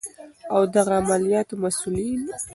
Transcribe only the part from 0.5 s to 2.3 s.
او د دغه عملیاتو مسؤلین